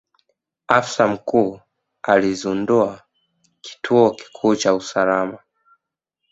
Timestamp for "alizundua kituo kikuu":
2.03-4.55